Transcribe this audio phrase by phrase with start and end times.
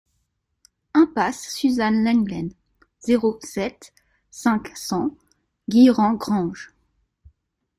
[0.95, 2.49] Impasse Suzanne Lenglen,
[3.01, 3.93] zéro sept,
[4.31, 5.15] cinq cents
[5.69, 6.71] Guilherand-Granges